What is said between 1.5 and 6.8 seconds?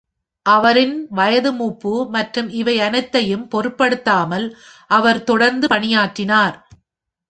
மூப்பு மற்றும் இவை அனைத்தையும் பொருட்படுத்தமால் அவர் தொடர்ந்து பணியாற்றினார்.